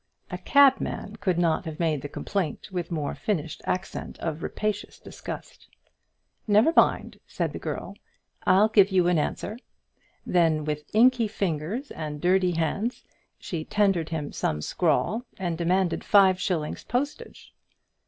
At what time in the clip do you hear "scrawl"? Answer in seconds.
14.63-15.23